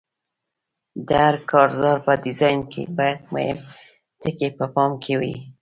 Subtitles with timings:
[1.07, 3.59] د هر کارزار په ډیزاین کې باید مهم
[4.21, 5.35] ټکي په پام کې وي.